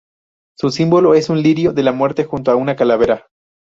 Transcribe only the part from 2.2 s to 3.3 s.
junto a una calavera.